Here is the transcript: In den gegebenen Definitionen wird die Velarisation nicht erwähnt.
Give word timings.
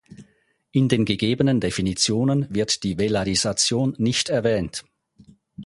In 0.71 0.89
den 0.89 1.05
gegebenen 1.05 1.59
Definitionen 1.59 2.47
wird 2.51 2.81
die 2.81 2.97
Velarisation 2.97 3.93
nicht 3.99 4.29
erwähnt. 4.29 4.83